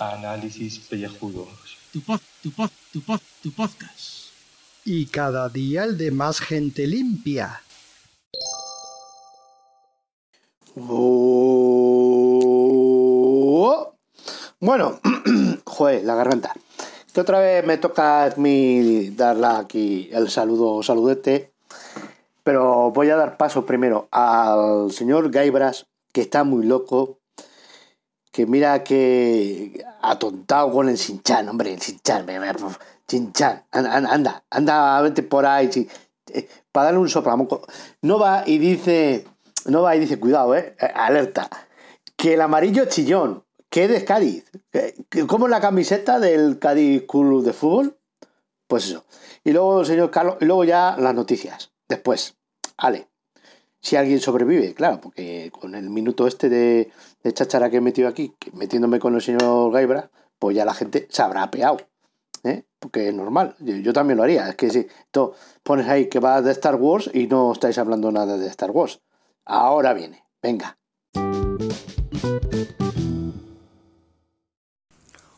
Análisis 0.00 0.80
pellejudos. 0.90 1.78
Tu 1.92 2.00
pod, 2.00 2.20
tu 2.42 2.50
pod, 2.50 2.70
tu 2.92 3.00
pod, 3.00 3.20
tu 3.44 3.52
podcast. 3.52 4.34
Y 4.84 5.06
cada 5.06 5.48
día 5.48 5.84
el 5.84 5.96
de 5.96 6.10
más 6.10 6.40
gente 6.40 6.88
limpia. 6.88 7.62
Oh. 10.74 11.46
Bueno, 14.58 14.98
joder, 15.64 16.02
la 16.02 16.16
garganta. 16.16 16.52
Esta 17.06 17.20
otra 17.20 17.38
vez 17.38 17.64
me 17.64 17.78
toca 17.78 18.24
a 18.24 18.34
mí 18.36 19.10
darla 19.10 19.58
aquí 19.58 20.08
el 20.10 20.28
saludo, 20.28 20.82
saludete. 20.82 21.55
Pero 22.46 22.92
voy 22.92 23.10
a 23.10 23.16
dar 23.16 23.36
paso 23.36 23.66
primero 23.66 24.06
al 24.12 24.92
señor 24.92 25.32
Gaibras, 25.32 25.88
que 26.12 26.20
está 26.20 26.44
muy 26.44 26.64
loco. 26.64 27.18
Que 28.30 28.46
mira 28.46 28.84
que 28.84 29.84
atontado 30.00 30.70
con 30.70 30.88
el 30.88 30.96
Sinchan, 30.96 31.48
hombre, 31.48 31.74
el 31.74 31.80
Sinchan, 31.80 32.24
Sinchan, 33.08 33.64
anda, 33.72 34.12
anda, 34.12 34.44
anda, 34.48 35.00
vete 35.00 35.24
por 35.24 35.44
ahí, 35.44 35.88
eh, 36.32 36.48
para 36.70 36.84
darle 36.84 37.00
un 37.00 37.08
soplamoco. 37.08 37.66
No 38.02 38.20
va 38.20 38.44
y 38.46 38.58
dice, 38.58 39.26
no 39.64 39.82
va 39.82 39.96
y 39.96 39.98
dice, 39.98 40.20
cuidado, 40.20 40.54
eh, 40.54 40.76
alerta, 40.94 41.50
que 42.16 42.34
el 42.34 42.40
amarillo 42.42 42.84
chillón, 42.84 43.42
que 43.68 43.86
es 43.86 43.90
de 43.90 44.04
Cádiz. 44.04 44.44
¿Cómo 45.26 45.46
es 45.46 45.50
la 45.50 45.60
camiseta 45.60 46.20
del 46.20 46.60
Cádiz 46.60 47.06
Club 47.08 47.44
de 47.44 47.52
Fútbol? 47.52 47.98
Pues 48.68 48.86
eso. 48.86 49.04
Y 49.42 49.50
luego 49.50 49.84
señor 49.84 50.12
Carlos, 50.12 50.36
y 50.40 50.44
luego 50.44 50.62
ya 50.62 50.94
las 50.96 51.12
noticias. 51.12 51.72
Después, 51.88 52.36
Ale. 52.76 53.08
Si 53.80 53.94
alguien 53.94 54.20
sobrevive, 54.20 54.74
claro, 54.74 55.00
porque 55.00 55.50
con 55.52 55.74
el 55.74 55.90
minuto 55.90 56.26
este 56.26 56.48
de, 56.48 56.90
de 57.22 57.32
cháchara 57.32 57.70
que 57.70 57.76
he 57.76 57.80
metido 57.80 58.08
aquí, 58.08 58.34
metiéndome 58.52 58.98
con 58.98 59.14
el 59.14 59.22
señor 59.22 59.72
Gaibra, 59.72 60.10
pues 60.38 60.56
ya 60.56 60.64
la 60.64 60.74
gente 60.74 61.06
se 61.10 61.22
habrá 61.22 61.44
apeado. 61.44 61.78
¿eh? 62.42 62.64
Porque 62.78 63.08
es 63.08 63.14
normal, 63.14 63.54
yo, 63.60 63.76
yo 63.76 63.92
también 63.92 64.16
lo 64.16 64.24
haría. 64.24 64.48
Es 64.48 64.56
que 64.56 64.70
si 64.70 64.86
tú 65.10 65.32
pones 65.62 65.88
ahí 65.88 66.08
que 66.08 66.20
va 66.20 66.42
de 66.42 66.52
Star 66.52 66.76
Wars 66.76 67.10
y 67.12 67.26
no 67.26 67.52
estáis 67.52 67.78
hablando 67.78 68.10
nada 68.10 68.36
de 68.36 68.46
Star 68.48 68.70
Wars. 68.70 69.00
Ahora 69.44 69.94
viene, 69.94 70.24
venga. 70.42 70.78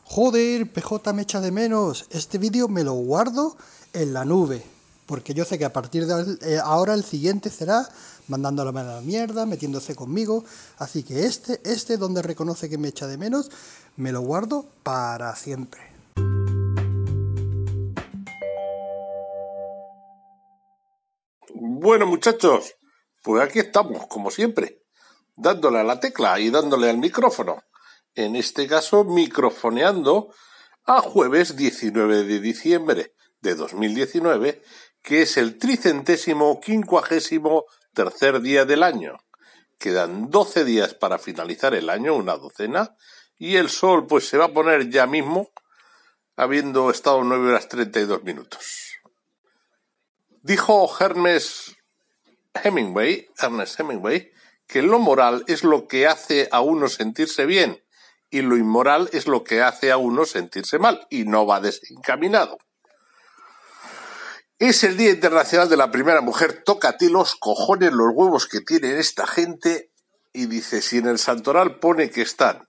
Joder, 0.03 0.71
PJ 0.71 1.13
me 1.13 1.21
echa 1.21 1.39
de 1.39 1.51
menos. 1.51 2.07
Este 2.09 2.39
vídeo 2.39 2.67
me 2.67 2.83
lo 2.83 2.93
guardo 2.93 3.55
en 3.93 4.13
la 4.13 4.25
nube. 4.25 4.63
Porque 5.09 5.33
yo 5.33 5.43
sé 5.43 5.57
que 5.57 5.65
a 5.65 5.73
partir 5.73 6.05
de 6.05 6.37
eh, 6.43 6.59
ahora 6.63 6.93
el 6.93 7.03
siguiente 7.03 7.49
será 7.49 7.89
mandándome 8.27 8.81
a 8.81 8.83
la 8.83 9.01
mierda, 9.01 9.47
metiéndose 9.47 9.95
conmigo. 9.95 10.45
Así 10.77 11.01
que 11.01 11.25
este, 11.25 11.59
este 11.63 11.97
donde 11.97 12.21
reconoce 12.21 12.69
que 12.69 12.77
me 12.77 12.89
echa 12.89 13.07
de 13.07 13.17
menos, 13.17 13.49
me 13.95 14.11
lo 14.11 14.21
guardo 14.21 14.67
para 14.83 15.35
siempre. 15.35 15.81
Bueno, 21.55 22.05
muchachos, 22.05 22.75
pues 23.23 23.41
aquí 23.41 23.57
estamos, 23.57 24.05
como 24.05 24.29
siempre, 24.29 24.83
dándole 25.35 25.79
a 25.79 25.83
la 25.83 25.99
tecla 25.99 26.39
y 26.39 26.51
dándole 26.51 26.87
al 26.87 26.99
micrófono. 26.99 27.63
En 28.13 28.35
este 28.35 28.67
caso, 28.67 29.05
microfoneando 29.05 30.31
a 30.85 31.01
jueves 31.01 31.55
19 31.55 32.25
de 32.25 32.39
diciembre 32.39 33.15
de 33.41 33.55
2019, 33.55 34.61
que 35.01 35.21
es 35.23 35.37
el 35.37 35.57
tricentésimo 35.57 36.59
quincuagésimo 36.59 37.65
tercer 37.93 38.41
día 38.41 38.65
del 38.65 38.83
año. 38.83 39.17
Quedan 39.77 40.29
12 40.29 40.65
días 40.65 40.93
para 40.93 41.17
finalizar 41.17 41.73
el 41.73 41.89
año, 41.89 42.15
una 42.15 42.37
docena, 42.37 42.95
y 43.37 43.55
el 43.55 43.69
sol 43.69 44.07
pues 44.07 44.27
se 44.27 44.37
va 44.37 44.45
a 44.45 44.53
poner 44.53 44.89
ya 44.89 45.07
mismo, 45.07 45.51
habiendo 46.35 46.91
estado 46.91 47.23
9 47.23 47.49
horas 47.49 47.69
32 47.69 48.23
minutos. 48.23 48.99
Dijo 50.41 50.89
Hermes 50.99 51.75
Hemingway, 52.53 53.27
Ernest 53.37 53.79
Hemingway, 53.79 54.31
que 54.67 54.81
lo 54.81 54.99
moral 54.99 55.43
es 55.47 55.63
lo 55.63 55.87
que 55.87 56.07
hace 56.07 56.47
a 56.51 56.61
uno 56.61 56.87
sentirse 56.87 57.45
bien 57.45 57.81
y 58.29 58.41
lo 58.41 58.57
inmoral 58.57 59.09
es 59.13 59.27
lo 59.27 59.43
que 59.43 59.61
hace 59.61 59.91
a 59.91 59.97
uno 59.97 60.25
sentirse 60.25 60.77
mal 60.77 61.07
y 61.09 61.23
no 61.23 61.45
va 61.45 61.59
desencaminado. 61.59 62.57
Es 64.59 64.83
el 64.83 64.97
Día 64.97 65.11
Internacional 65.11 65.69
de 65.69 65.77
la 65.77 65.89
Primera 65.89 66.19
Mujer. 66.19 66.65
Ti 66.65 67.07
los 67.07 67.35
cojones, 67.35 67.93
los 67.93 68.09
huevos 68.13 68.45
que 68.45 68.59
tienen 68.59 68.97
esta 68.97 69.25
gente. 69.25 69.93
Y 70.33 70.47
dice, 70.47 70.81
si 70.81 70.97
en 70.97 71.07
el 71.07 71.17
santoral 71.17 71.79
pone 71.79 72.09
que 72.09 72.23
están 72.23 72.67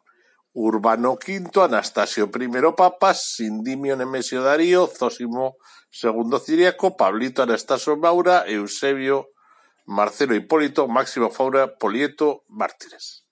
Urbano 0.53 1.15
V, 1.15 1.65
Anastasio 1.65 2.31
I 2.33 2.49
Papas, 2.77 3.35
Sindimio 3.35 3.97
Nemesio 3.97 4.41
Darío, 4.41 4.87
Zósimo 4.87 5.57
II 6.01 6.39
Ciriaco, 6.39 6.97
Pablito 6.97 7.43
Anastasio 7.43 7.97
Maura, 7.97 8.45
Eusebio 8.47 9.31
Marcelo 9.85 10.37
Hipólito, 10.37 10.87
Máximo 10.87 11.29
Faura, 11.31 11.77
Polieto, 11.77 12.45
Mártires. 12.47 13.27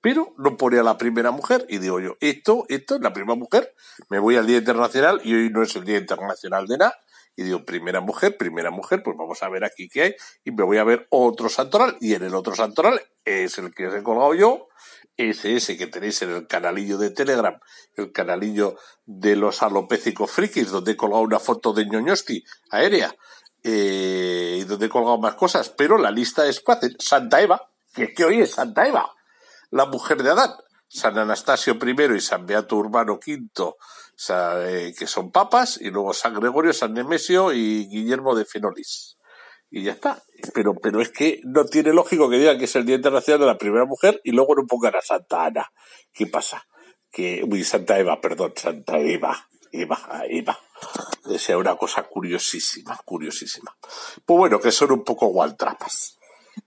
Pero 0.00 0.34
no 0.36 0.56
pone 0.56 0.80
a 0.80 0.82
la 0.82 0.98
primera 0.98 1.30
mujer 1.30 1.64
y 1.68 1.78
digo 1.78 2.00
yo, 2.00 2.16
esto, 2.18 2.64
esto 2.68 2.96
es 2.96 3.02
la 3.02 3.12
primera 3.12 3.36
mujer, 3.36 3.72
me 4.08 4.18
voy 4.18 4.34
al 4.34 4.48
Día 4.48 4.58
Internacional 4.58 5.20
y 5.22 5.32
hoy 5.32 5.50
no 5.50 5.62
es 5.62 5.76
el 5.76 5.84
Día 5.84 5.98
Internacional 5.98 6.66
de 6.66 6.78
nada, 6.78 6.98
y 7.36 7.44
digo, 7.44 7.64
primera 7.64 8.00
mujer, 8.00 8.36
primera 8.36 8.70
mujer, 8.70 9.02
pues 9.02 9.16
vamos 9.16 9.42
a 9.42 9.48
ver 9.48 9.64
aquí 9.64 9.88
qué 9.88 10.02
hay, 10.02 10.14
y 10.44 10.50
me 10.50 10.64
voy 10.64 10.78
a 10.78 10.84
ver 10.84 11.06
otro 11.10 11.48
santoral, 11.48 11.96
y 12.00 12.14
en 12.14 12.22
el 12.22 12.34
otro 12.34 12.54
santoral 12.54 13.00
es 13.24 13.58
el 13.58 13.74
que 13.74 13.86
os 13.86 13.94
he 13.94 14.02
colgado 14.02 14.34
yo, 14.34 14.68
ese 15.16 15.54
ese 15.54 15.76
que 15.76 15.86
tenéis 15.86 16.22
en 16.22 16.30
el 16.30 16.46
canalillo 16.46 16.98
de 16.98 17.10
Telegram, 17.10 17.58
el 17.96 18.12
canalillo 18.12 18.76
de 19.04 19.36
los 19.36 19.62
alopécicos 19.62 20.30
frikis, 20.30 20.70
donde 20.70 20.92
he 20.92 20.96
colgado 20.96 21.22
una 21.22 21.38
foto 21.38 21.72
de 21.72 21.86
ñoñosti 21.86 22.44
aérea, 22.70 23.14
eh, 23.62 24.58
y 24.60 24.64
donde 24.64 24.86
he 24.86 24.88
colgado 24.88 25.18
más 25.18 25.34
cosas, 25.34 25.68
pero 25.70 25.98
la 25.98 26.10
lista 26.10 26.46
es 26.46 26.62
fácil. 26.62 26.96
Santa 26.98 27.40
Eva, 27.40 27.70
que 27.94 28.04
es 28.04 28.14
que 28.14 28.24
hoy 28.24 28.40
es 28.40 28.52
Santa 28.52 28.86
Eva, 28.86 29.12
la 29.70 29.86
mujer 29.86 30.22
de 30.22 30.30
Adán. 30.30 30.50
San 30.92 31.16
Anastasio 31.16 31.78
I 31.80 32.16
y 32.16 32.20
San 32.20 32.46
Beato 32.46 32.76
Urbano 32.76 33.20
V, 33.24 33.74
eh, 34.28 34.92
que 34.98 35.06
son 35.06 35.30
papas, 35.30 35.80
y 35.80 35.88
luego 35.90 36.12
San 36.12 36.34
Gregorio, 36.34 36.72
San 36.72 36.94
Nemesio 36.94 37.52
y 37.52 37.86
Guillermo 37.86 38.34
de 38.34 38.44
Fenolis. 38.44 39.16
Y 39.70 39.84
ya 39.84 39.92
está. 39.92 40.20
Pero, 40.52 40.74
pero 40.74 41.00
es 41.00 41.10
que 41.10 41.40
no 41.44 41.64
tiene 41.64 41.92
lógico 41.92 42.28
que 42.28 42.38
digan 42.38 42.58
que 42.58 42.64
es 42.64 42.74
el 42.74 42.84
Día 42.84 42.96
Internacional 42.96 43.38
de 43.38 43.46
la 43.46 43.56
Primera 43.56 43.84
Mujer 43.84 44.20
y 44.24 44.32
luego 44.32 44.56
no 44.56 44.66
pongan 44.66 44.96
a 44.96 45.00
Santa 45.00 45.44
Ana. 45.44 45.72
¿Qué 46.12 46.26
pasa? 46.26 46.66
Que, 47.08 47.44
uy, 47.48 47.62
Santa 47.62 47.96
Eva, 47.96 48.20
perdón, 48.20 48.52
Santa 48.56 48.98
Eva. 48.98 49.48
Eva, 49.70 50.24
Eva. 50.28 50.58
Es 51.30 51.48
una 51.50 51.76
cosa 51.76 52.02
curiosísima, 52.02 52.98
curiosísima. 53.04 53.76
Pues 54.26 54.36
bueno, 54.36 54.58
que 54.58 54.72
son 54.72 54.90
un 54.90 55.04
poco 55.04 55.28
gualtrapas. 55.28 56.18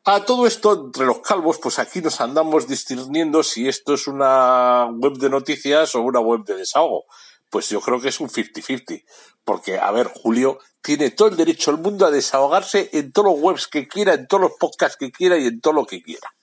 A 0.05 0.25
todo 0.25 0.45
esto, 0.47 0.73
entre 0.73 1.05
los 1.05 1.19
calvos, 1.19 1.59
pues 1.59 1.79
aquí 1.79 2.01
nos 2.01 2.19
andamos 2.19 2.67
discerniendo 2.67 3.41
si 3.41 3.69
esto 3.69 3.93
es 3.93 4.05
una 4.07 4.89
web 4.91 5.13
de 5.13 5.29
noticias 5.29 5.95
o 5.95 6.01
una 6.01 6.19
web 6.19 6.43
de 6.43 6.57
desahogo. 6.57 7.05
Pues 7.49 7.69
yo 7.69 7.79
creo 7.79 8.01
que 8.01 8.09
es 8.09 8.19
un 8.19 8.27
50-50. 8.27 9.05
Porque, 9.45 9.79
a 9.79 9.89
ver, 9.91 10.07
Julio 10.13 10.59
tiene 10.81 11.11
todo 11.11 11.29
el 11.29 11.37
derecho 11.37 11.71
del 11.71 11.79
mundo 11.79 12.05
a 12.05 12.11
desahogarse 12.11 12.89
en 12.91 13.13
todos 13.13 13.31
los 13.31 13.41
webs 13.41 13.67
que 13.67 13.87
quiera, 13.87 14.13
en 14.13 14.27
todos 14.27 14.41
los 14.41 14.51
podcasts 14.59 14.97
que 14.97 15.09
quiera 15.09 15.37
y 15.37 15.47
en 15.47 15.61
todo 15.61 15.71
lo 15.73 15.85
que 15.85 16.01
quiera. 16.01 16.33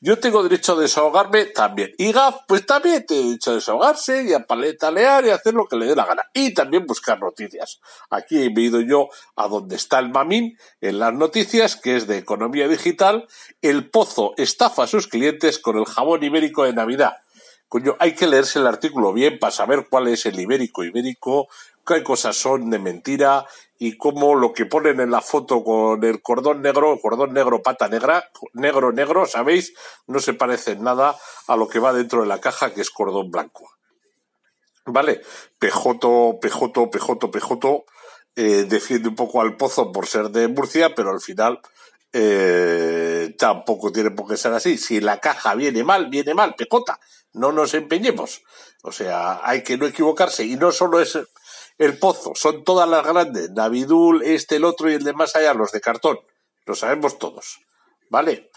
Yo 0.00 0.18
tengo 0.20 0.44
derecho 0.44 0.74
a 0.74 0.80
desahogarme 0.80 1.46
también. 1.46 1.92
Y 1.98 2.12
Gaf, 2.12 2.42
pues 2.46 2.64
también 2.64 3.04
tiene 3.04 3.28
derecho 3.28 3.50
a 3.50 3.54
desahogarse 3.54 4.22
y 4.22 4.32
a 4.32 4.46
paletalear 4.46 5.24
y 5.24 5.30
a 5.30 5.34
hacer 5.34 5.54
lo 5.54 5.66
que 5.66 5.76
le 5.76 5.86
dé 5.86 5.96
la 5.96 6.06
gana. 6.06 6.22
Y 6.32 6.54
también 6.54 6.86
buscar 6.86 7.18
noticias. 7.18 7.80
Aquí 8.08 8.38
he 8.38 8.60
ido 8.60 8.80
yo 8.80 9.08
a 9.34 9.48
donde 9.48 9.74
está 9.74 9.98
el 9.98 10.10
mamín 10.10 10.56
en 10.80 11.00
las 11.00 11.12
noticias, 11.14 11.74
que 11.74 11.96
es 11.96 12.06
de 12.06 12.18
economía 12.18 12.68
digital. 12.68 13.26
El 13.60 13.90
pozo 13.90 14.34
estafa 14.36 14.84
a 14.84 14.86
sus 14.86 15.08
clientes 15.08 15.58
con 15.58 15.76
el 15.76 15.84
jabón 15.84 16.22
ibérico 16.22 16.62
de 16.62 16.74
Navidad. 16.74 17.16
Coño, 17.68 17.96
hay 17.98 18.14
que 18.14 18.26
leerse 18.26 18.60
el 18.60 18.66
artículo 18.66 19.12
bien 19.12 19.38
para 19.38 19.50
saber 19.50 19.88
cuál 19.90 20.08
es 20.08 20.24
el 20.26 20.38
ibérico 20.40 20.84
ibérico, 20.84 21.48
qué 21.86 22.02
cosas 22.02 22.36
son 22.36 22.70
de 22.70 22.78
mentira 22.78 23.44
y 23.78 23.96
cómo 23.96 24.34
lo 24.34 24.52
que 24.52 24.66
ponen 24.66 25.00
en 25.00 25.10
la 25.10 25.20
foto 25.20 25.62
con 25.62 26.02
el 26.02 26.20
cordón 26.20 26.62
negro, 26.62 26.98
cordón 27.00 27.32
negro, 27.32 27.62
pata 27.62 27.88
negra, 27.88 28.28
negro, 28.52 28.92
negro, 28.92 29.24
¿sabéis? 29.26 29.72
No 30.06 30.18
se 30.18 30.34
parece 30.34 30.72
en 30.72 30.82
nada 30.82 31.16
a 31.46 31.56
lo 31.56 31.68
que 31.68 31.78
va 31.78 31.92
dentro 31.92 32.22
de 32.22 32.26
la 32.26 32.40
caja 32.40 32.74
que 32.74 32.80
es 32.80 32.90
cordón 32.90 33.30
blanco. 33.30 33.70
¿Vale? 34.84 35.20
Pejoto, 35.58 36.38
Pejoto, 36.40 36.90
Pejoto, 36.90 37.30
Pejoto 37.30 37.84
eh, 38.34 38.64
defiende 38.68 39.08
un 39.08 39.14
poco 39.14 39.40
al 39.40 39.56
pozo 39.56 39.92
por 39.92 40.06
ser 40.06 40.30
de 40.30 40.48
Murcia, 40.48 40.94
pero 40.94 41.10
al 41.10 41.20
final 41.20 41.60
eh, 42.12 43.34
tampoco 43.38 43.92
tiene 43.92 44.10
por 44.10 44.28
qué 44.28 44.36
ser 44.36 44.52
así. 44.54 44.78
Si 44.78 45.00
la 45.00 45.20
caja 45.20 45.54
viene 45.54 45.84
mal, 45.84 46.06
viene 46.08 46.34
mal, 46.34 46.54
pejota. 46.54 46.98
No 47.32 47.52
nos 47.52 47.74
empeñemos. 47.74 48.42
O 48.82 48.92
sea, 48.92 49.40
hay 49.42 49.62
que 49.62 49.76
no 49.76 49.86
equivocarse. 49.86 50.44
Y 50.44 50.56
no 50.56 50.72
solo 50.72 51.00
es 51.00 51.18
el 51.78 51.98
pozo, 51.98 52.32
son 52.34 52.64
todas 52.64 52.88
las 52.88 53.06
grandes, 53.06 53.50
Navidul, 53.50 54.22
este, 54.22 54.56
el 54.56 54.64
otro 54.64 54.90
y 54.90 54.94
el 54.94 55.04
de 55.04 55.12
más 55.12 55.36
allá, 55.36 55.54
los 55.54 55.72
de 55.72 55.80
cartón. 55.80 56.18
lo 56.66 56.74
sabemos 56.74 57.18
todos, 57.18 57.60
¿vale? 58.10 58.50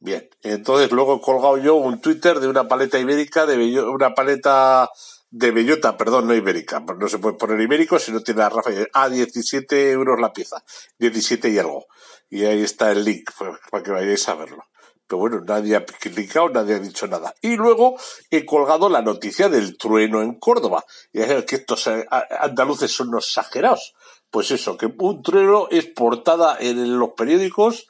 Bien, 0.00 0.28
entonces 0.42 0.90
luego 0.90 1.16
he 1.16 1.20
colgado 1.20 1.56
yo 1.56 1.76
un 1.76 2.00
Twitter 2.00 2.40
de 2.40 2.48
una 2.48 2.68
paleta 2.68 2.98
ibérica, 2.98 3.46
de 3.46 3.80
una 3.80 4.12
paleta 4.14 4.90
de 5.30 5.50
bellota, 5.50 5.96
perdón, 5.96 6.26
no 6.26 6.34
ibérica, 6.34 6.80
no 6.80 7.08
se 7.08 7.18
puede 7.18 7.36
poner 7.36 7.60
ibérico 7.60 7.98
si 7.98 8.12
no 8.12 8.20
tiene 8.20 8.40
la 8.40 8.50
rafa. 8.50 8.70
Ah, 8.92 9.08
17 9.08 9.90
euros 9.92 10.20
la 10.20 10.32
pieza, 10.32 10.62
17 10.98 11.48
y 11.48 11.58
algo. 11.58 11.86
Y 12.28 12.44
ahí 12.44 12.62
está 12.62 12.92
el 12.92 13.04
link 13.04 13.30
pues, 13.38 13.58
para 13.70 13.82
que 13.82 13.90
vayáis 13.92 14.28
a 14.28 14.34
verlo. 14.34 14.64
Pero 15.06 15.18
bueno, 15.18 15.40
nadie 15.40 15.76
ha 15.76 15.84
clicado, 15.84 16.48
nadie 16.48 16.76
ha 16.76 16.78
dicho 16.78 17.06
nada. 17.06 17.34
Y 17.42 17.56
luego 17.56 17.96
he 18.30 18.46
colgado 18.46 18.88
la 18.88 19.02
noticia 19.02 19.48
del 19.48 19.76
trueno 19.76 20.22
en 20.22 20.34
Córdoba. 20.38 20.84
Y 21.12 21.20
es 21.20 21.44
que 21.44 21.56
estos 21.56 21.86
eh, 21.88 22.06
andaluces 22.40 22.90
son 22.90 23.14
exagerados. 23.16 23.94
Pues 24.30 24.50
eso, 24.50 24.76
que 24.76 24.86
un 24.98 25.22
trueno 25.22 25.68
es 25.70 25.86
portada 25.86 26.56
en 26.58 26.98
los 26.98 27.10
periódicos 27.10 27.86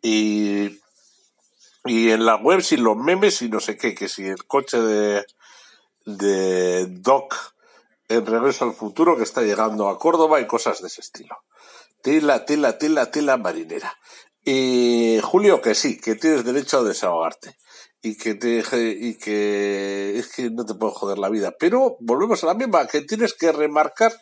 y, 0.00 0.80
y 1.84 2.10
en 2.10 2.24
la 2.24 2.36
web 2.36 2.64
y 2.70 2.76
los 2.76 2.96
memes 2.96 3.42
y 3.42 3.48
no 3.48 3.60
sé 3.60 3.76
qué, 3.76 3.94
que 3.94 4.08
si 4.08 4.26
el 4.26 4.44
coche 4.44 4.80
de, 4.80 5.26
de 6.06 6.86
Doc 6.86 7.54
en 8.08 8.26
Regreso 8.26 8.64
al 8.64 8.74
Futuro 8.74 9.16
que 9.16 9.22
está 9.22 9.42
llegando 9.42 9.88
a 9.88 9.98
Córdoba 9.98 10.40
y 10.40 10.46
cosas 10.46 10.80
de 10.80 10.88
ese 10.88 11.00
estilo. 11.00 11.36
Tila, 12.02 12.44
tila, 12.44 12.78
tila, 12.78 13.10
tila 13.10 13.36
marinera. 13.36 13.96
Y 14.44 15.20
Julio, 15.22 15.60
que 15.60 15.74
sí, 15.74 16.00
que 16.00 16.16
tienes 16.16 16.44
derecho 16.44 16.78
a 16.78 16.82
desahogarte. 16.82 17.56
Y 18.00 18.16
que 18.16 18.34
te 18.34 18.64
y 18.82 19.16
que 19.16 20.18
es 20.18 20.32
que 20.32 20.50
no 20.50 20.66
te 20.66 20.74
puedo 20.74 20.92
joder 20.92 21.18
la 21.18 21.28
vida. 21.28 21.54
Pero 21.58 21.96
volvemos 22.00 22.42
a 22.42 22.48
la 22.48 22.54
misma, 22.54 22.86
que 22.88 23.02
tienes 23.02 23.34
que 23.34 23.52
remarcar 23.52 24.12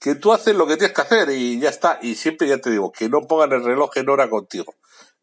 que 0.00 0.14
tú 0.14 0.32
haces 0.32 0.56
lo 0.56 0.66
que 0.66 0.76
tienes 0.76 0.94
que 0.94 1.02
hacer 1.02 1.30
y 1.30 1.60
ya 1.60 1.68
está. 1.68 1.98
Y 2.00 2.14
siempre 2.14 2.48
ya 2.48 2.58
te 2.58 2.70
digo, 2.70 2.90
que 2.90 3.08
no 3.08 3.26
pongan 3.26 3.52
el 3.52 3.64
reloj 3.64 3.90
en 3.96 4.08
hora 4.08 4.30
contigo. 4.30 4.74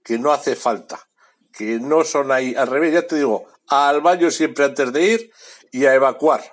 Que 0.04 0.20
no 0.20 0.32
hace 0.32 0.56
falta. 0.56 1.10
Que 1.52 1.80
no 1.80 2.04
son 2.04 2.32
ahí. 2.32 2.54
Al 2.56 2.68
revés, 2.68 2.94
ya 2.94 3.08
te 3.08 3.16
digo, 3.16 3.48
al 3.68 4.02
baño 4.02 4.30
siempre 4.30 4.66
antes 4.66 4.94
de 4.94 5.04
ir 5.04 5.32
y 5.72 5.86
a 5.86 5.96
evacuar. 5.96 6.44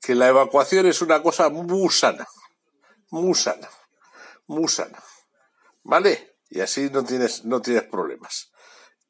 Que 0.00 0.14
la 0.14 0.28
evacuación 0.28 0.86
es 0.86 1.02
una 1.02 1.22
cosa 1.22 1.48
muy 1.48 1.90
sana. 1.90 2.26
Muy 3.10 3.34
sana. 3.34 3.68
Sana. 4.68 5.02
¿Vale? 5.82 6.29
Y 6.50 6.60
así 6.60 6.90
no 6.90 7.04
tienes, 7.04 7.44
no 7.44 7.62
tienes 7.62 7.84
problemas. 7.84 8.50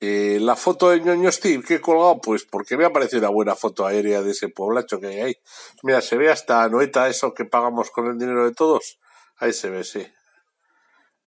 Eh, 0.02 0.38
la 0.40 0.56
foto 0.56 0.90
de 0.90 1.00
ñoño 1.00 1.30
Steve 1.30 1.62
que 1.62 1.74
he 1.74 1.80
colgado, 1.80 2.20
pues 2.20 2.44
porque 2.44 2.76
me 2.76 2.84
ha 2.84 2.92
parecido 2.92 3.18
una 3.20 3.28
buena 3.28 3.56
foto 3.56 3.86
aérea 3.86 4.22
de 4.22 4.30
ese 4.30 4.48
poblacho 4.48 5.00
que 5.00 5.08
hay 5.08 5.20
ahí. 5.20 5.34
Mira, 5.82 6.00
se 6.00 6.16
ve 6.16 6.30
hasta 6.30 6.66
Noeta, 6.68 7.08
eso 7.08 7.34
que 7.34 7.44
pagamos 7.44 7.90
con 7.90 8.06
el 8.06 8.18
dinero 8.18 8.44
de 8.44 8.54
todos. 8.54 8.98
Ahí 9.36 9.52
se 9.52 9.68
ve, 9.68 9.84
sí. 9.84 10.06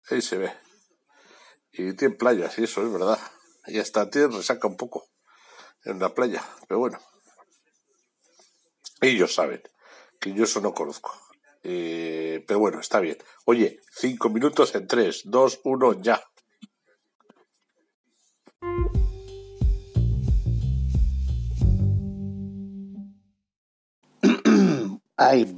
Ahí 0.09 0.21
se 0.21 0.37
ve. 0.37 0.53
Y 1.71 1.93
tiene 1.93 2.15
playas, 2.15 2.57
y 2.57 2.63
eso 2.63 2.83
es 2.83 2.91
verdad. 2.91 3.19
Y 3.67 3.79
hasta 3.79 4.09
tiene 4.09 4.35
resaca 4.35 4.67
un 4.67 4.77
poco 4.77 5.07
en 5.83 5.99
la 5.99 6.13
playa, 6.13 6.43
pero 6.67 6.79
bueno. 6.79 6.99
Ellos 9.01 9.35
saben 9.35 9.61
que 10.19 10.33
yo 10.33 10.45
eso 10.45 10.61
no 10.61 10.73
conozco. 10.73 11.22
Eh, 11.63 12.43
pero 12.47 12.59
bueno, 12.59 12.79
está 12.79 12.99
bien. 12.99 13.17
Oye, 13.45 13.79
cinco 13.91 14.29
minutos 14.29 14.75
en 14.75 14.85
tres, 14.87 15.21
dos, 15.25 15.61
uno, 15.63 15.93
ya. 16.01 16.21
Ay, 25.17 25.57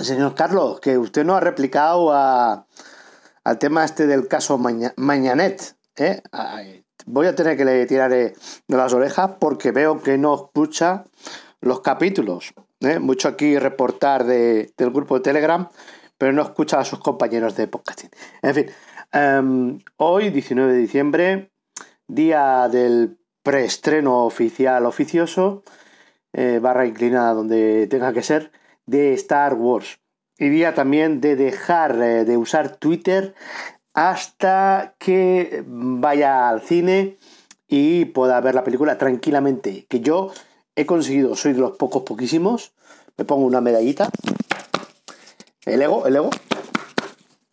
señor 0.00 0.34
Carlos, 0.34 0.80
que 0.80 0.98
usted 0.98 1.24
no 1.24 1.36
ha 1.36 1.40
replicado 1.40 2.12
a, 2.12 2.66
al 3.44 3.58
tema 3.58 3.84
este 3.84 4.06
del 4.08 4.26
caso 4.26 4.58
Mañanet. 4.58 5.76
¿eh? 5.96 6.20
voy 7.06 7.26
a 7.28 7.34
tener 7.34 7.56
que 7.56 7.64
le 7.64 7.86
tirar 7.86 8.10
de 8.10 8.34
las 8.66 8.92
orejas 8.92 9.32
porque 9.38 9.70
veo 9.70 10.02
que 10.02 10.18
no 10.18 10.34
escucha 10.34 11.04
los 11.60 11.80
capítulos. 11.80 12.52
¿Eh? 12.80 12.98
mucho 12.98 13.28
aquí 13.28 13.58
reportar 13.58 14.24
del 14.24 14.90
grupo 14.90 15.16
de 15.16 15.22
Telegram, 15.22 15.68
pero 16.18 16.32
no 16.32 16.42
escucha 16.42 16.78
a 16.78 16.84
sus 16.84 16.98
compañeros 16.98 17.56
de 17.56 17.68
podcasting. 17.68 18.10
En 18.42 18.54
fin, 18.54 18.66
em, 19.12 19.78
hoy, 19.96 20.30
19 20.30 20.72
de 20.72 20.78
diciembre, 20.78 21.50
día 22.06 22.68
del 22.68 23.18
preestreno 23.42 24.24
oficial 24.24 24.86
oficioso, 24.86 25.62
eh, 26.32 26.58
barra 26.60 26.86
inclinada 26.86 27.32
donde 27.34 27.86
tenga 27.86 28.12
que 28.12 28.22
ser, 28.22 28.52
de 28.86 29.14
Star 29.14 29.54
Wars. 29.54 30.00
Y 30.38 30.48
día 30.48 30.74
también 30.74 31.20
de 31.20 31.36
dejar 31.36 32.00
eh, 32.02 32.24
de 32.24 32.36
usar 32.36 32.76
Twitter 32.76 33.34
hasta 33.94 34.94
que 34.98 35.64
vaya 35.66 36.48
al 36.48 36.60
cine 36.60 37.16
y 37.66 38.04
pueda 38.06 38.40
ver 38.40 38.54
la 38.54 38.64
película 38.64 38.98
tranquilamente. 38.98 39.86
Que 39.88 40.00
yo 40.00 40.30
he 40.76 40.86
conseguido, 40.86 41.34
soy 41.34 41.54
de 41.54 41.60
los 41.60 41.76
pocos 41.76 42.02
poquísimos, 42.02 42.72
me 43.16 43.24
pongo 43.24 43.46
una 43.46 43.60
medallita, 43.60 44.10
el 45.64 45.82
ego, 45.82 46.06
el 46.06 46.16
ego, 46.16 46.30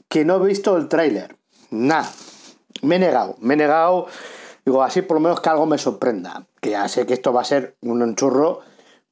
que 0.10 0.26
no 0.26 0.44
he 0.44 0.48
visto 0.48 0.78
el 0.78 0.90
tráiler, 0.90 1.38
nada, 1.72 2.12
me 2.82 2.98
he 2.98 3.00
negado, 3.00 3.36
me 3.40 3.54
he 3.54 3.58
negado, 3.58 4.08
digo, 4.66 4.84
así 4.84 5.02
por 5.02 5.16
lo 5.16 5.22
menos 5.22 5.40
que 5.40 5.50
algo 5.50 5.66
me 5.66 5.78
sorprenda, 5.78 6.46
que 6.62 6.72
ya 6.72 6.88
sé 6.90 7.06
que 7.06 7.14
esto 7.14 7.34
va 7.34 7.42
a 7.42 7.46
ser 7.46 7.78
un 7.82 8.02
enchurro, 8.02 8.60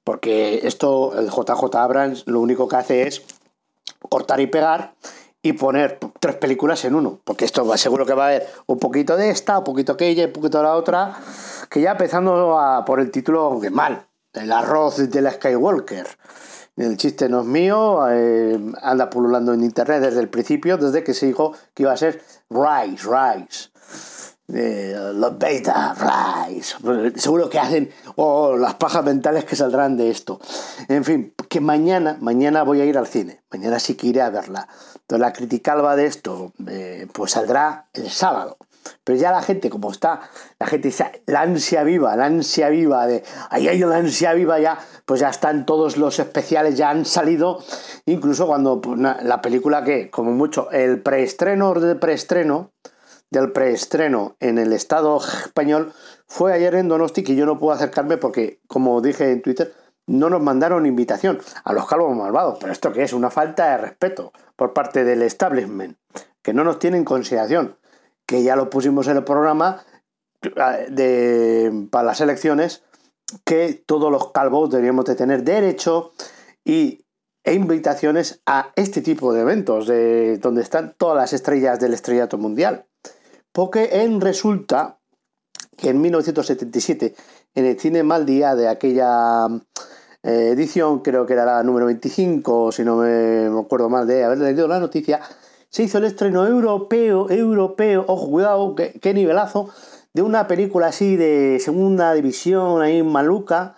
porque 0.03 0.61
esto, 0.63 1.17
el 1.17 1.29
JJ 1.29 1.75
Abrams, 1.75 2.23
lo 2.27 2.41
único 2.41 2.67
que 2.67 2.75
hace 2.75 3.07
es 3.07 3.23
cortar 4.09 4.39
y 4.41 4.47
pegar 4.47 4.93
y 5.43 5.53
poner 5.53 5.99
tres 6.19 6.35
películas 6.35 6.83
en 6.85 6.95
uno, 6.95 7.19
porque 7.23 7.45
esto 7.45 7.77
seguro 7.77 8.05
que 8.05 8.13
va 8.13 8.25
a 8.25 8.27
haber 8.27 8.47
un 8.67 8.77
poquito 8.77 9.15
de 9.15 9.29
esta, 9.29 9.57
un 9.57 9.63
poquito 9.63 9.93
aquella, 9.93 10.25
un 10.25 10.33
poquito 10.33 10.57
de 10.57 10.63
la 10.65 10.75
otra, 10.75 11.15
que 11.71 11.79
ya 11.79 11.91
empezando 11.91 12.59
a, 12.59 12.83
por 12.83 12.99
el 12.99 13.11
título, 13.11 13.57
que 13.61 13.69
mal, 13.69 14.05
el 14.33 14.51
arroz 14.51 15.09
de 15.09 15.21
la 15.21 15.31
Skywalker. 15.31 16.05
El 16.75 16.97
chiste 16.97 17.29
no 17.29 17.41
es 17.41 17.47
mío, 17.47 18.09
eh, 18.09 18.59
anda 18.81 19.09
pululando 19.09 19.53
en 19.53 19.63
internet 19.63 20.01
desde 20.01 20.19
el 20.19 20.27
principio, 20.27 20.77
desde 20.77 21.01
que 21.01 21.13
se 21.13 21.27
dijo 21.27 21.53
que 21.73 21.83
iba 21.83 21.93
a 21.93 21.97
ser 21.97 22.21
Rise, 22.49 23.07
Rise. 23.07 23.69
Eh, 24.53 25.11
los 25.13 25.37
beta, 25.37 25.95
Rise. 25.95 26.75
Seguro 27.15 27.49
que 27.49 27.59
hacen 27.59 27.89
oh, 28.17 28.57
las 28.57 28.75
pajas 28.75 29.05
mentales 29.05 29.45
que 29.45 29.55
saldrán 29.55 29.95
de 29.95 30.09
esto. 30.09 30.41
En 30.89 31.05
fin, 31.05 31.33
que 31.47 31.61
mañana, 31.61 32.17
mañana 32.19 32.63
voy 32.63 32.81
a 32.81 32.85
ir 32.85 32.97
al 32.97 33.07
cine. 33.07 33.43
Mañana 33.49 33.79
sí 33.79 33.95
que 33.95 34.07
iré 34.07 34.21
a 34.21 34.29
verla. 34.29 34.67
Entonces 34.95 35.21
la 35.21 35.31
criticalva 35.31 35.95
de 35.95 36.05
esto, 36.05 36.51
eh, 36.67 37.07
pues 37.13 37.31
saldrá 37.31 37.87
el 37.93 38.09
sábado. 38.09 38.57
Pero 39.03 39.17
ya 39.17 39.31
la 39.31 39.41
gente, 39.41 39.69
como 39.69 39.91
está, 39.91 40.21
la 40.59 40.67
gente 40.67 40.89
dice, 40.89 41.23
la 41.25 41.41
ansia 41.41 41.83
viva, 41.83 42.15
la 42.15 42.25
ansia 42.25 42.69
viva 42.69 43.07
de, 43.07 43.23
ahí 43.49 43.67
hay 43.67 43.79
la 43.79 43.97
ansia 43.97 44.33
viva 44.33 44.59
ya, 44.59 44.79
pues 45.05 45.21
ya 45.21 45.29
están 45.29 45.65
todos 45.65 45.97
los 45.97 46.19
especiales, 46.19 46.77
ya 46.77 46.89
han 46.89 47.05
salido, 47.05 47.63
incluso 48.05 48.47
cuando 48.47 48.81
pues, 48.81 48.99
la 48.99 49.41
película 49.41 49.83
que, 49.83 50.09
como 50.09 50.31
mucho, 50.31 50.69
el 50.71 51.01
preestreno 51.01 51.73
del 51.73 51.97
preestreno, 51.97 52.71
del 53.29 53.51
preestreno 53.51 54.35
en 54.39 54.57
el 54.57 54.73
Estado 54.73 55.17
español, 55.17 55.93
fue 56.27 56.53
ayer 56.53 56.75
en 56.75 56.87
Donosti 56.87 57.23
que 57.23 57.35
yo 57.35 57.45
no 57.45 57.57
puedo 57.57 57.73
acercarme 57.73 58.17
porque, 58.17 58.59
como 58.67 59.01
dije 59.01 59.31
en 59.31 59.41
Twitter, 59.41 59.73
no 60.07 60.29
nos 60.29 60.41
mandaron 60.41 60.85
invitación 60.85 61.39
a 61.63 61.73
los 61.73 61.87
calvos 61.87 62.15
malvados. 62.15 62.57
Pero 62.59 62.71
esto 62.71 62.91
que 62.91 63.03
es 63.03 63.13
una 63.13 63.29
falta 63.29 63.71
de 63.71 63.77
respeto 63.77 64.33
por 64.55 64.73
parte 64.73 65.03
del 65.03 65.21
establishment, 65.21 65.97
que 66.41 66.53
no 66.53 66.63
nos 66.63 66.79
tiene 66.79 66.97
en 66.97 67.05
consideración 67.05 67.77
que 68.31 68.43
ya 68.43 68.55
lo 68.55 68.69
pusimos 68.69 69.09
en 69.09 69.17
el 69.17 69.25
programa 69.25 69.83
de, 70.89 71.87
para 71.91 72.05
las 72.05 72.21
elecciones, 72.21 72.81
que 73.43 73.83
todos 73.85 74.09
los 74.09 74.31
calvos 74.31 74.69
deberíamos 74.69 75.03
de 75.03 75.15
tener 75.15 75.43
derecho 75.43 76.13
y, 76.63 77.03
e 77.43 77.53
invitaciones 77.53 78.39
a 78.45 78.71
este 78.77 79.01
tipo 79.01 79.33
de 79.33 79.41
eventos, 79.41 79.85
de, 79.85 80.37
donde 80.37 80.61
están 80.61 80.95
todas 80.97 81.17
las 81.17 81.33
estrellas 81.33 81.81
del 81.81 81.93
estrellato 81.93 82.37
mundial. 82.37 82.85
Porque 83.51 84.01
en 84.03 84.21
resulta 84.21 84.97
que 85.75 85.89
en 85.89 85.99
1977, 85.99 87.13
en 87.55 87.65
el 87.65 87.77
cine 87.77 88.03
Mal 88.03 88.25
Día 88.25 88.55
de 88.55 88.69
aquella 88.69 89.47
eh, 90.23 90.51
edición, 90.53 90.99
creo 90.99 91.25
que 91.25 91.33
era 91.33 91.43
la 91.43 91.63
número 91.63 91.87
25, 91.87 92.71
si 92.71 92.85
no 92.85 92.95
me 92.95 93.47
acuerdo 93.59 93.89
mal 93.89 94.07
de 94.07 94.23
haber 94.23 94.37
leído 94.37 94.69
la 94.69 94.79
noticia, 94.79 95.19
se 95.71 95.83
hizo 95.83 95.99
el 95.99 96.03
estreno 96.03 96.45
europeo, 96.45 97.29
europeo, 97.29 98.03
ojo, 98.07 98.29
cuidado, 98.29 98.75
qué, 98.75 99.13
nivelazo, 99.13 99.69
de 100.13 100.21
una 100.21 100.45
película 100.45 100.87
así 100.87 101.15
de 101.15 101.59
segunda 101.61 102.13
división, 102.13 102.81
ahí 102.81 103.01
maluca, 103.01 103.75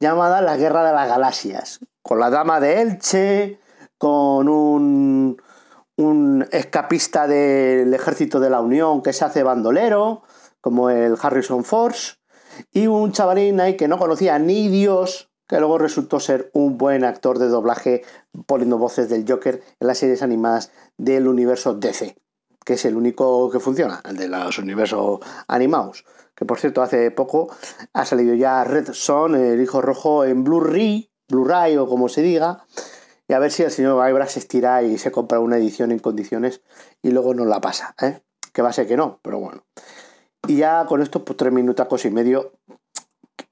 llamada 0.00 0.40
La 0.40 0.56
Guerra 0.56 0.82
de 0.86 0.94
las 0.94 1.08
Galaxias, 1.08 1.80
con 2.00 2.20
la 2.20 2.30
dama 2.30 2.58
de 2.58 2.80
Elche, 2.80 3.60
con 3.98 4.48
un, 4.48 5.36
escapista 6.52 7.26
del 7.26 7.92
ejército 7.92 8.40
de 8.40 8.50
la 8.50 8.60
Unión 8.60 9.02
que 9.02 9.12
se 9.12 9.24
hace 9.24 9.42
bandolero, 9.42 10.22
como 10.62 10.88
el 10.88 11.16
Harrison 11.20 11.64
Force, 11.64 12.14
y 12.72 12.86
un 12.86 13.12
chavalín 13.12 13.60
ahí 13.60 13.76
que 13.76 13.88
no 13.88 13.98
conocía 13.98 14.38
ni 14.38 14.68
Dios, 14.68 15.30
que 15.46 15.58
luego 15.58 15.78
resultó 15.78 16.20
ser 16.20 16.50
un 16.52 16.78
buen 16.78 17.04
actor 17.04 17.38
de 17.38 17.48
doblaje 17.48 18.02
poniendo 18.46 18.78
voces 18.78 19.08
del 19.08 19.24
Joker 19.28 19.62
en 19.80 19.86
las 19.86 19.98
series 19.98 20.22
animadas 20.22 20.72
del 20.96 21.28
universo 21.28 21.74
DC. 21.74 22.16
que 22.64 22.74
es 22.74 22.84
el 22.84 22.96
único 22.96 23.48
que 23.50 23.60
funciona, 23.60 24.00
el 24.04 24.16
de 24.16 24.26
los 24.26 24.58
universos 24.58 25.20
animados. 25.46 26.04
Que 26.34 26.44
por 26.44 26.58
cierto, 26.58 26.82
hace 26.82 27.12
poco 27.12 27.48
ha 27.92 28.04
salido 28.04 28.34
ya 28.34 28.64
Red 28.64 28.92
Son, 28.92 29.36
el 29.36 29.60
hijo 29.60 29.80
rojo, 29.80 30.24
en 30.24 30.42
Blu-ray, 30.42 31.08
Blu-ray 31.28 31.76
o 31.76 31.86
como 31.88 32.08
se 32.08 32.22
diga. 32.22 32.64
Y 33.28 33.34
a 33.34 33.38
ver 33.38 33.52
si 33.52 33.62
el 33.62 33.70
señor 33.70 34.04
Guybrush 34.04 34.30
se 34.30 34.40
estira 34.40 34.82
y 34.82 34.98
se 34.98 35.12
compra 35.12 35.40
una 35.40 35.58
edición 35.58 35.92
en 35.92 36.00
condiciones 36.00 36.60
y 37.02 37.10
luego 37.10 37.34
nos 37.34 37.46
la 37.46 37.60
pasa, 37.60 37.94
¿eh? 38.02 38.20
Que 38.52 38.62
va 38.62 38.70
a 38.70 38.72
ser 38.72 38.86
que 38.86 38.96
no, 38.96 39.20
pero 39.22 39.38
bueno. 39.38 39.64
Y 40.46 40.56
ya 40.56 40.86
con 40.86 41.02
esto, 41.02 41.24
pues 41.24 41.36
tres 41.36 41.52
minutacos 41.52 42.04
y 42.04 42.10
medio. 42.10 42.52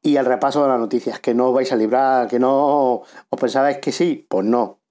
Y 0.04 0.16
el 0.18 0.26
repaso 0.26 0.62
de 0.62 0.68
las 0.68 0.78
noticias, 0.78 1.18
que 1.18 1.34
no 1.34 1.52
vais 1.52 1.72
a 1.72 1.76
librar, 1.76 2.28
que 2.28 2.38
no 2.38 3.02
os 3.30 3.40
pensabais 3.40 3.78
que 3.78 3.90
sí, 3.90 4.26
pues 4.28 4.44
no. 4.46 4.83